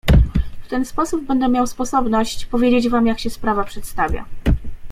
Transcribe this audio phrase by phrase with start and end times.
[0.63, 4.25] "W ten sposób będę miał sposobność powiedzieć wam, jak się sprawa przedstawia."